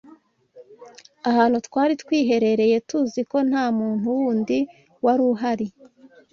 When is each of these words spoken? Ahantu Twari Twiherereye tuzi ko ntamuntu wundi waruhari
Ahantu 1.29 1.57
Twari 1.67 1.93
Twiherereye 2.01 2.77
tuzi 2.89 3.21
ko 3.31 3.37
ntamuntu 3.49 4.05
wundi 4.17 4.57
waruhari 5.05 5.67